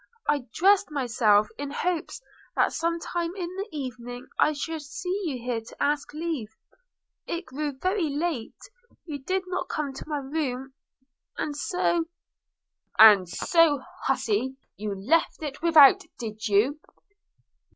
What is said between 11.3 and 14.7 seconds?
and so –''And so, hussey,